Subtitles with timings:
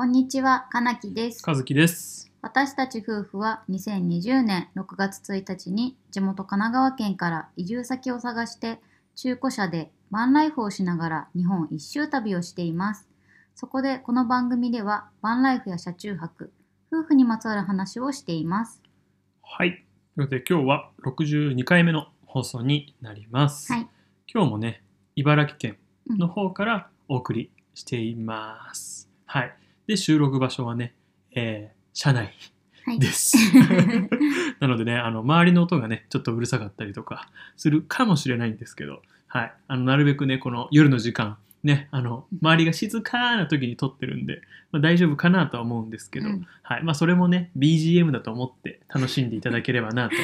[0.00, 1.42] こんにちは、かなきです。
[1.46, 2.32] 和樹です。
[2.40, 8.80] 私たち夫婦は2020年6月1日に地元神奈川県から移住先を探して
[9.14, 13.10] 中古車でバンライフをしながら日本一周旅をしています。
[13.54, 16.50] そこでこの番組ではバンライフや車中泊、
[16.90, 18.80] 夫婦にまつわる話をしています。
[19.42, 19.70] はい。
[19.70, 19.84] という
[20.16, 23.70] ことで今日は62回目の放送になります。
[23.70, 23.86] はい。
[24.32, 24.82] 今日もね、
[25.14, 25.76] 茨城県
[26.08, 29.10] の方からお送りしています。
[29.26, 29.54] はい。
[29.90, 30.94] で、収録場所はね、
[31.34, 32.32] えー、車内
[32.84, 33.00] はい。
[33.00, 33.36] です。
[34.60, 39.52] なのでね、あの、周りの音がね、ちょっとうるさかったりとかするかもしれないんですけど、はい。
[39.66, 46.84] あの、なるべくね、この夜の時間、ね、あの、周りが静かな時に撮ってるんで、まあ、大丈夫かなとは思うんですけど、うんはい。
[46.84, 50.14] まあ、それもね、BGM だと思って楽しんでいただければなと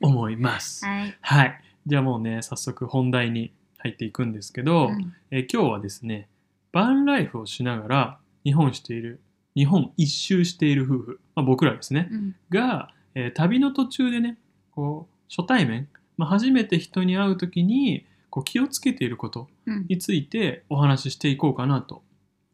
[0.00, 0.86] 思います。
[0.88, 1.14] はい。
[1.20, 1.60] はい。
[1.86, 6.26] じゃあもうね、早速本題に入っていくんですけど、うんえー今日はですね、
[6.72, 9.20] バンライフをしながら日本している、
[9.54, 14.38] 日本一周している夫婦、まあ、僕らですね、うんが、えー旅の途中でね、
[14.72, 22.02] こう、初対面、まあ、初めて人に会うときに、こう気をつけていることうんについてお話ししていこうかなと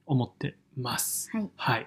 [0.06, 1.31] 思ってます。
[1.33, 1.51] はい。
[1.56, 1.87] はい。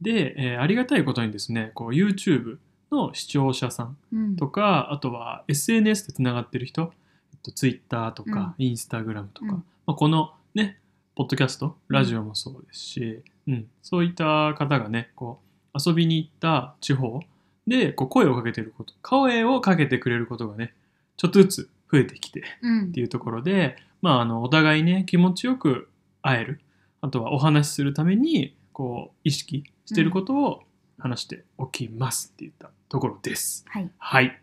[0.00, 2.58] で、えーありがたいことにですね、こう YouTube
[2.92, 6.92] の視聴者さんうんとか、あとは SNS でつながってる人、
[7.32, 10.78] えっと、Twitter とか、Instagram とか、うんまあ、このね、
[11.18, 15.40] ポッドキャスト、ラジオもそうですし、うんそういった方がね、こ
[15.74, 17.18] う遊びに行った地方
[17.66, 20.74] でこう声をかけてること、声をかけてくれることがね、
[21.16, 25.88] ちょっとずつ増えてきてうんっていうところで、まあ、あのお互いね気持ちよく
[26.22, 26.60] 会える
[27.00, 30.62] あとはお話しするためにこう意識していることを
[31.00, 33.64] 話しておきますって言ったところです。
[33.66, 33.90] はい。
[33.98, 34.40] はい。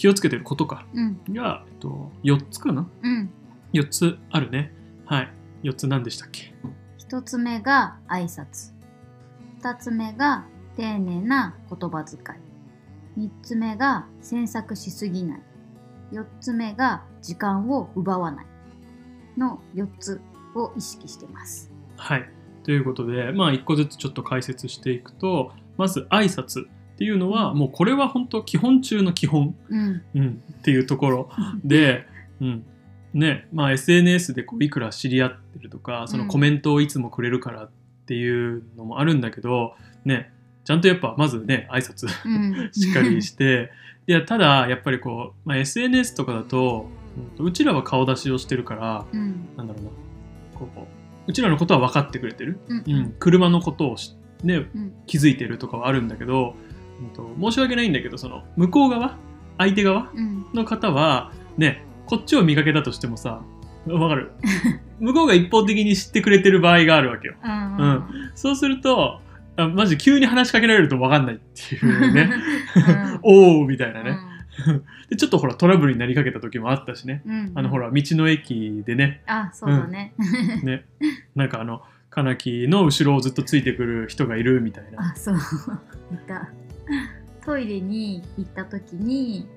[0.00, 1.20] 気をつけてることかうん。
[1.28, 2.88] が、えっと、4つかな？
[3.02, 3.30] うん。
[3.74, 4.72] 4つあるね。
[5.04, 5.32] はい。
[5.62, 6.54] 4つ何でしたっけ？
[6.96, 8.72] 一つ目が挨拶
[9.58, 10.46] 二つ目が
[10.78, 12.22] 丁寧な言葉遣い
[13.18, 15.42] 三つ目が詮索しすぎない
[16.10, 18.46] 四つ目が時間を奪わない
[19.36, 20.22] の4つ
[20.54, 22.30] を意識してますはい。
[22.64, 26.68] ということで、まあ、一個ずつちょっと解説していくと、まず挨拶
[27.00, 30.02] っていうのは、もうこれは本当基本中の基本、うん。
[30.14, 31.30] うん、っていうところ。
[31.64, 32.04] で、
[32.42, 32.66] うん。
[33.14, 37.70] ね、まあ SNS でこういくら知り合ってるとか、そのコメントをいつもくれるからっ
[38.04, 40.30] ていうのもあるんだけど、ね、
[40.64, 42.70] ちゃんとやっぱまずね、挨拶うん。
[42.70, 43.70] しっかりして、
[44.06, 46.86] いや、ただやっぱりこう、まあ、SNS とかだと、
[47.38, 49.48] うちらは顔出しをしてるから、うん。
[49.56, 49.90] なんだろうな、
[50.58, 52.58] こう、うちらのことは分かってくれてる。
[52.68, 52.84] うん。
[52.86, 54.92] うん、車のことをしね、うん。
[55.06, 56.54] 気づいてるとかはあるんだけど、
[57.00, 59.16] うんと申し訳ないんだけど、その、向こう側
[59.58, 60.46] 相手側うん。
[60.54, 63.42] の方は、ね、こっちを見かけたとしてもさ、
[63.86, 64.32] わかる？
[65.00, 67.34] 向こうが一方的に知ってくれてる場合があるわけよ。
[67.42, 68.02] うんうん。
[68.34, 69.20] そうすると、
[69.56, 72.30] あマジ急に話しかけられると分かんないっていうね。
[73.22, 74.18] おーみたいなね、
[75.08, 75.16] で。
[75.16, 77.22] ちょっとほらトラブルになりかけた時もあったしね。
[77.26, 77.52] うんうん。
[77.54, 80.12] あのほら道の駅でね、あそうだね。
[80.62, 80.84] ね、
[81.34, 85.12] なんかあの、カナキの後ろをずっとついてくる人がいるみたいな。
[85.12, 85.36] あそう。
[86.12, 86.39] いた
[87.50, 89.48] トイレに行った時に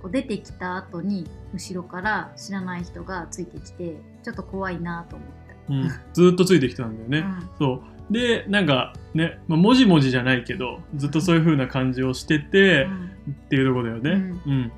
[0.00, 7.24] こう出てきた後に後ろから知らない人がついてきてちょっと怖いなと思ったうん、ずっとついてきたんだよね。
[7.58, 8.12] そう。
[8.12, 13.10] で、なんかね、まあ、もじもじじゃないけど、ずっとそういう風な感じをしてて、うん。
[13.30, 14.40] っていうところだよね。
[14.44, 14.72] ううん。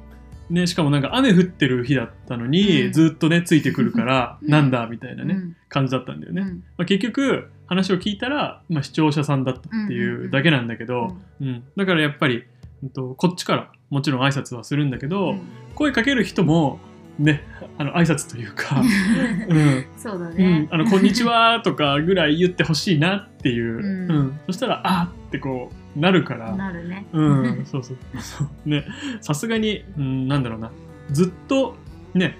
[0.48, 2.92] ね、しかもなんか雨降ってる日だったのに、うん。
[2.92, 4.48] ずっとね、ついてくるから、 うん。
[4.48, 5.56] なんだみたいなね、うん。
[5.68, 6.42] 感じだったんだよね。
[6.42, 6.48] うん。
[6.78, 10.30] まあ、結局、話を聞いたら、まあ、視聴者さんだったってうんうんいううん。
[10.30, 11.64] だけなんだけど、うん。
[11.76, 12.44] だからやっぱり、
[12.82, 15.42] うんとこっちからもちろん挨拶はするんだけど、うん。
[15.74, 16.78] 声かける人も、
[17.18, 17.42] ね、
[17.78, 18.80] あの挨拶というか、
[19.48, 20.36] うん、そうだうん。
[20.36, 24.10] ね、あの、こんにちはとかぐらい言ってほしいなっていう、うん。
[24.10, 24.40] うん。
[24.46, 27.06] そしたら、あーってこう、なるから、なるね。
[27.12, 28.68] うん、そうそうそう。
[28.68, 28.84] ね、
[29.20, 30.70] さすがに、うん、なんだろうな、
[31.10, 31.76] ずっと、
[32.14, 32.36] ね、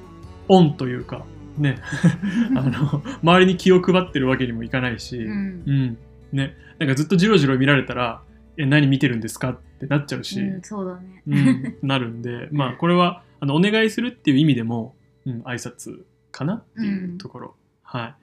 [0.49, 1.25] オンというか、
[1.57, 1.79] ね、
[2.55, 5.99] あの、周りに気を配ってるわけにもいかないし、ううん、ん
[6.33, 8.21] ね、なんかずっとジロジロ見られたら、
[8.59, 9.51] え、何見てるんですか？
[9.51, 11.23] ってなっちゃうし、うんそうだね。
[11.27, 14.95] うん、なるんで、 まあ、これは、あの、お願いするっていう意味でも、
[15.27, 17.57] うん、挨拶かなっていうところ。
[17.83, 18.15] は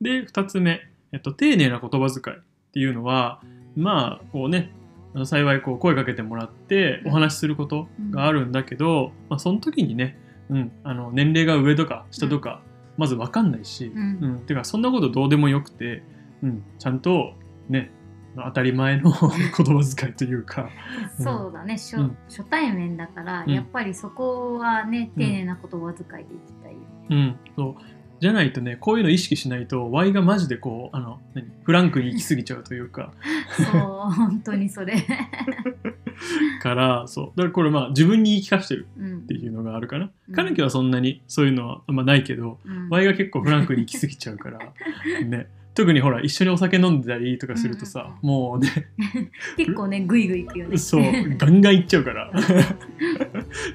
[0.00, 0.04] い。
[0.04, 0.80] で、二つ目、
[1.12, 2.40] えっと、丁寧な言葉遣いっ
[2.72, 3.42] ていうのは、
[3.76, 4.72] まあ、こうね、
[5.24, 10.16] 幸いこう声かけてもらってお話しすることがあるんだけど、まあ、その時にね、
[10.50, 12.62] うん、あの年齢が上とか下とか、
[12.96, 14.18] まず分かんないし、うん。
[14.20, 16.02] うん、てかそんなことどうでもよくて、
[16.42, 17.34] うん、ちゃんと
[17.68, 17.90] ね
[18.36, 20.68] 当たり前の 言葉遣いというか、
[21.18, 21.24] うん。
[21.24, 21.74] そうだね。
[21.74, 22.16] 初,、うん。
[22.28, 23.52] 初対面だから、うん。
[23.52, 27.82] やっぱりそこはね丁寧な言葉遣いでいきたいよね、うん、そう。
[28.20, 31.50] じゃないとねこういうの意識しないと Y がマジでこうあの何？
[31.64, 33.12] フランクに行き過ぎちゃうというか。
[33.56, 33.80] そう
[34.12, 34.94] 本当にそれ、
[36.62, 37.26] からそう。
[37.36, 39.18] だからこれまあ自分に言い聞かせてるうん。
[39.20, 40.34] っていうのがあるかな、うん。
[40.34, 44.58] 彼女はそんなにそういうのはあんまないけどうん、Y が結構フランクに行き過ぎちゃうから。
[45.24, 48.88] ね特にほら一緒にお酒飲んでたりとかするとさ、もうね
[49.56, 50.76] 結構ねグイグイいくよね。
[50.76, 51.02] そう
[51.38, 52.32] ガンガン行っちゃうから。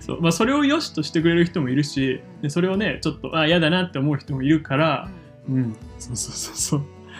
[0.01, 5.09] そう、まあ、それを良しとしてくれる人もいるしでそれをねちょっとあ嫌だなって思う人もいるから、
[5.49, 6.79] うん、そうそうそうそう、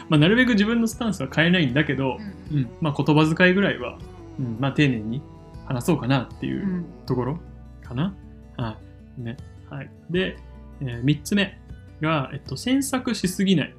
[0.09, 2.17] まあ、なるべく自分のスタンスは変えないんだけど
[2.51, 2.57] う、ん。
[2.57, 3.97] うんまあ、言葉遣いぐらいは、
[4.39, 5.21] うんまあ、丁寧に
[5.65, 6.85] 話そうかなっていううん。
[7.05, 7.39] ところ
[7.83, 8.13] かな。
[8.57, 8.77] は
[9.17, 9.21] い。
[9.21, 9.37] ね。
[9.69, 10.37] はい、で、
[10.81, 11.57] え3つ目
[12.01, 13.75] が、えっと、詮索しすぎない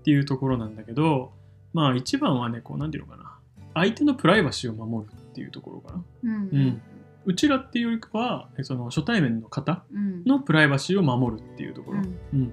[0.00, 1.32] っていうところなんだけど
[1.72, 3.34] まあ一番はねこうなんていうのかな。
[3.74, 6.04] 相手のプライバシーを守るっていうところかな。
[6.24, 6.30] うん。
[6.30, 6.82] うん。
[7.26, 10.24] うちらっていうよりかはえその初対面の方うん。
[10.24, 12.00] のプライバシーを守るっていうところ。
[12.00, 12.52] うん。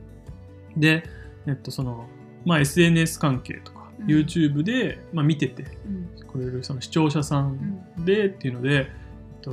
[0.76, 0.80] うん。
[0.80, 1.04] で、
[1.48, 2.08] えっとその
[2.46, 4.06] まあ、SNS 関係とか、うん。
[4.06, 6.28] YouTube で、まあ、見ててうん。
[6.28, 9.52] くれるその視聴者さんでっていうので、えっと、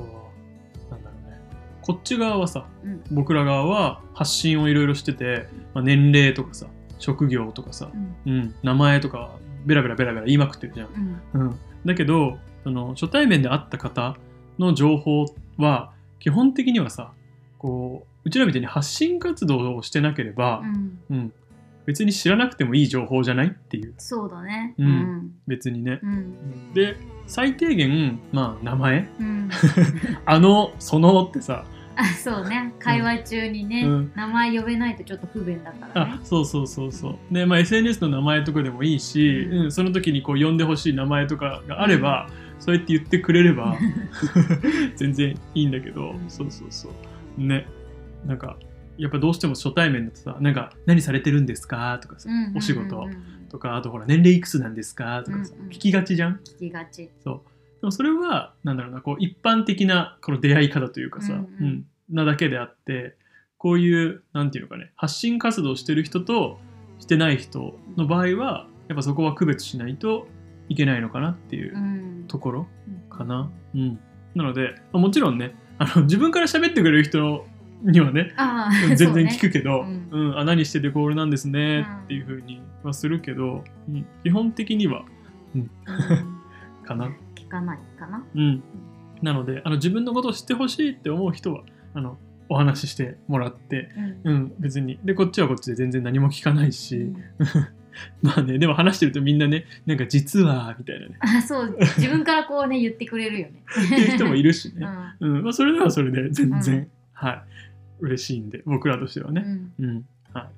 [0.90, 1.40] なんだろうね。
[1.80, 3.02] こっち側はさうん。
[3.10, 6.66] 僕ら側は発信をいろいろしてて、まあ、年齢とかさ
[7.02, 8.32] 職業とかさ、うん。
[8.32, 9.32] うん、名前とか
[9.66, 11.20] ベラベラベラベラ言いまくってるじゃん。
[11.34, 11.40] うん。
[11.40, 14.16] うん、だけどその初対面で会った方
[14.58, 15.26] の情報
[15.58, 17.12] は基本的にはさ
[17.58, 20.98] こううちらみたいに発信活動をしてなければう、ん。
[21.10, 21.32] うん。
[21.84, 23.94] 別に知らなくてもいい情報じゃないっていう。
[23.98, 24.74] そうだね。
[24.78, 24.86] うん。
[24.86, 25.34] うん。
[25.48, 25.98] 別にね。
[26.00, 26.72] うん。
[26.72, 26.96] で
[27.26, 29.08] 最低限まあ名前。
[29.18, 29.50] うん。
[30.24, 31.64] あのそのってさ
[31.96, 32.72] あそうね。
[32.78, 34.12] 会話中にね、うん。
[34.14, 36.12] 名前呼べないとちょっと不便だからね。
[36.16, 37.34] あそうそうそうそう。
[37.34, 39.58] で、まあ、SNS の名前とかでもいいし、うん。
[39.64, 42.28] うんその時にこう呼んでほしい名前とかがあれば、
[42.58, 43.76] そうやって言ってくれれば
[44.96, 46.14] 全然いいんだけど。
[46.28, 47.40] そうそうそう。
[47.40, 47.66] ね。
[48.26, 48.56] なんか
[48.98, 52.56] やっぱどうしても初対面だとさなんか何されてるんですかとかさ、うんうんうんうん。
[52.58, 53.08] お仕事
[53.50, 55.68] とかあとほら年齢いくつなんですかとかさ、うんうん。
[55.70, 56.40] 聞きがちじゃん？
[56.44, 57.10] 聞きがち。
[57.24, 57.40] そう
[57.82, 61.84] でもそれはなんだろうなこう一般的なこの出会い方というかさ、うんうん。
[62.10, 63.16] なだけであって
[63.58, 66.58] こういうなんていうのかね発信活動してる人と
[67.00, 70.28] してない人の場合はやっぱそこは区別しないと
[70.68, 72.24] いけないのかなっていううん。
[72.28, 72.66] ところ
[73.10, 73.50] かな。
[73.74, 73.98] うん、
[74.36, 77.44] なのでまあもちろんねあの自分から喋ってくれる人
[77.82, 78.32] にはね
[78.96, 80.02] 全然聞くけど、そうね。
[80.12, 80.38] うん。
[80.38, 82.04] あ何しててこれなんですねうん。
[82.04, 85.04] っていうふうにはするけど、うん基本的には
[85.56, 85.70] うん。
[86.86, 87.10] かな。
[87.52, 88.24] 聞かないかな。
[88.34, 88.62] うん、
[89.20, 91.62] なのであの自分のことを知ってほしいって思う人は
[91.94, 92.16] あの
[92.48, 93.90] お話ししてもらって、
[94.24, 94.34] うん。
[94.34, 94.98] うん、別に。
[95.04, 97.16] でこっちはこっちで全然何も聞かないし、うん。
[98.22, 101.18] まあねでも話してるとみんなねなんか実はみたいなね。
[101.20, 101.76] あそう。
[101.98, 103.62] 自分からこうね言ってくれるよね。
[103.86, 104.86] っていう人もいるしうね、
[105.20, 105.36] ん。
[105.36, 105.42] うん。
[105.44, 106.88] まあ、それならそれで全然、うん。
[107.12, 107.42] はい。
[108.00, 109.44] 嬉しいんで僕らとしてはね、
[109.78, 109.84] うん。
[109.84, 110.04] うん。
[110.32, 110.44] はい。
[110.44, 110.48] っ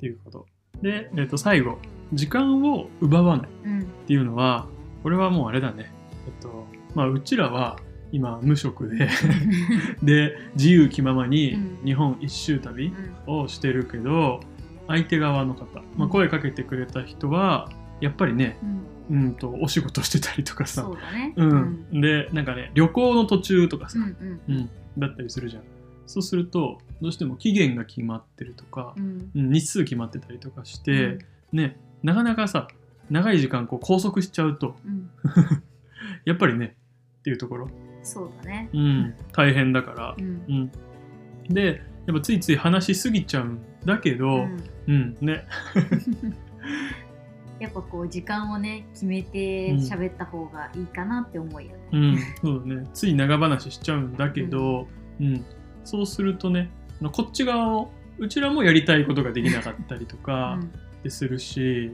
[0.00, 0.46] ていうこと。
[0.82, 1.78] で、えっと最後。
[2.12, 4.66] 時間を奪わないうんっていうのは
[5.02, 5.92] これはもうあれだね
[6.26, 7.78] えっとまあうちらは
[8.12, 9.08] 今無職で
[10.02, 11.84] で自由気ままにうん。
[11.84, 12.92] 日本一周旅
[13.26, 14.40] をしてるけど
[14.86, 15.64] 相手側の方、
[15.96, 16.08] まあ、うん。
[16.10, 18.84] 声かけてくれた人はやっぱりねうん。
[19.10, 20.82] うんとお仕事してたりとかさ。
[20.82, 21.34] そうだね。
[21.36, 22.00] うん。
[22.00, 24.16] でなんかね旅行の途中とかさ、うん
[24.48, 24.56] うん。
[24.56, 24.70] うん。
[24.96, 25.62] だったりするじゃん。
[26.06, 29.30] そうするとどうしても期限が決まってるとかう、ん。
[29.34, 31.18] うん日数決まってたりとかして、
[31.52, 32.68] ねなかなかさ
[33.10, 35.10] 長い時間こう拘束しちゃうとうん
[36.24, 36.76] やっぱりね
[37.20, 37.68] っていうところ、
[38.02, 38.68] そうだね。
[38.72, 40.14] うん、大変だから。
[40.18, 40.24] う、ん。
[41.48, 44.62] うん、でやっぱついつい話しすぎちゃうんだけうど、ん。
[44.88, 45.44] うんね。
[47.60, 51.76] やっぱこう時間をね決めて喋った方がいいかなって思うよね。
[51.92, 52.86] うん、そうだね。
[52.92, 54.88] つい長話しちゃうんだけど、
[55.20, 55.44] うん。
[55.84, 56.70] そうするとね
[57.12, 60.58] こっち側をうちらもやりたいことができなかったりとか
[61.02, 61.92] でするし、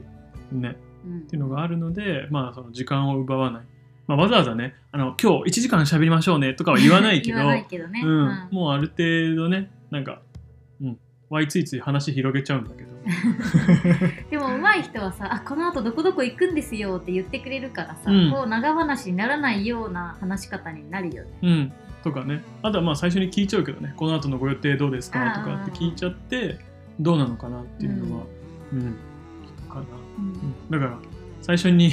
[0.51, 0.75] ね。
[1.05, 1.17] うん。
[1.19, 3.63] っていうのがあるので、まあ、その時間を奪わない、
[4.11, 7.39] まあ、わざわざねあの今日1時間喋りましょうねとかは言わないけど
[8.51, 10.21] もうある程度ねなんか、
[10.81, 10.97] うん、
[11.29, 12.91] わいついつい話広げちゃうんだけど。
[14.29, 18.31] でも上手い人はさあこの後どこどこ行くんですよって言ってくれるからさ、うん。
[18.31, 21.31] こう長話にならないような話し方になるよね。
[21.41, 21.73] うん。
[22.03, 22.43] とかね。
[22.61, 26.59] あとはまあ最初に聞いちゃうけどねこの後のご予定どうですかとかって聞いちゃって
[26.99, 28.25] どうなのかなっていうのは
[28.73, 28.83] うん、聞
[29.63, 29.81] くかな、
[30.19, 30.25] うん。
[30.25, 30.99] うん、だから
[31.41, 31.91] 最初に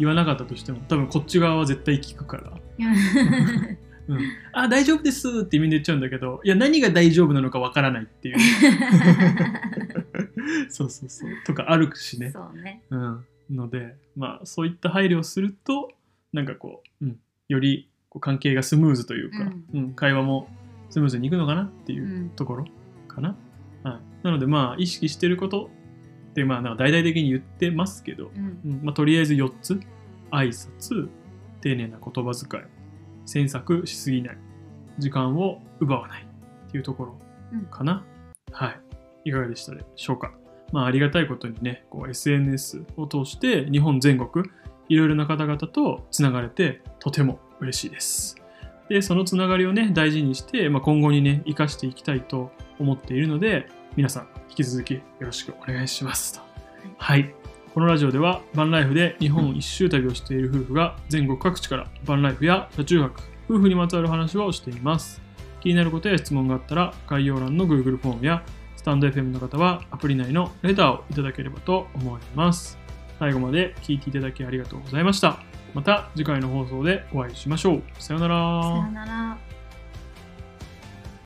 [0.00, 2.52] 言わなかったとしても多分こっち側は絶対聞くから。
[4.08, 4.18] うん、
[4.52, 8.38] あ大丈夫ですって意味で言っちゃうんだけどいや何が大丈夫なのかわからないっていう。
[10.68, 11.30] そうそうそう。
[11.46, 12.30] とかあるしね。
[12.30, 12.82] そうね。
[12.90, 13.24] うん。
[13.50, 15.92] ので、まあ、そういった配慮をすると
[16.32, 19.78] なんかこう、うん、よりこう関係がスムーズというか、うん。
[19.80, 19.94] うん。
[19.94, 20.48] 会話も
[20.88, 22.30] スムーズにいくのかなっていううん。
[22.30, 22.64] ところ
[23.06, 23.36] かな。
[23.82, 25.70] はい、なのでまあ意識してること
[26.30, 28.60] ってまあなんか大々的に言ってますけど、うん。
[28.64, 29.80] うんまあ、とりあえず4つ。
[30.30, 31.08] 挨拶。
[31.60, 32.64] 丁寧な言葉遣い。
[33.26, 34.38] 詮索しすぎない。
[34.98, 36.22] 時間を奪わない。
[36.68, 37.18] っていうところ
[37.52, 37.60] うん。
[37.66, 38.04] かな、
[38.52, 38.80] はい。
[39.26, 40.32] いかがでしたでしょうか。
[40.72, 44.46] まあありがたいことにねこう SNS を通して日本全国
[44.88, 48.39] いろいろな方々とつながれてとても嬉しいです
[48.90, 56.34] でそのつながりをね大事にして、まあ、今後にね生かしていきたいと思っているので皆さん引き続きよろしくお願いします。
[56.34, 56.40] と
[56.98, 57.32] はい。
[57.72, 65.22] このラジオではバンライフで日本一周旅をしている夫婦が全国各地からバンライフや車中泊夫婦にまつわる話をしています。
[65.60, 68.42] 気になることや質問があったら概要欄の Google フォームや
[68.74, 72.76] スタンド FM の方はアプリ内のレターをいただければと思います。
[73.20, 75.49] 最後まで聞いていただきありがとうございました。
[75.74, 79.59] また次回の放送でお会いしましょうさようならさよなら。